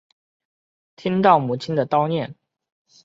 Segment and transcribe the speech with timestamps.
[0.95, 2.35] 听到母亲的叨念